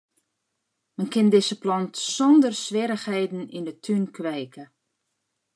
Men 0.95 1.07
kin 1.13 1.27
dizze 1.33 1.57
plant 1.63 1.93
sonder 2.15 2.55
swierrichheden 2.63 3.43
yn 3.57 3.67
'e 3.69 3.75
tún 3.83 4.03
kweke. 4.15 4.65